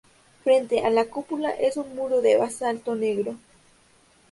Frente 0.43 0.83
a 0.83 0.89
la 0.89 1.05
cúpula 1.05 1.51
es 1.51 1.77
un 1.77 1.93
muro 1.95 2.21
de 2.23 2.35
basalto 2.35 2.95
negro. 2.95 3.35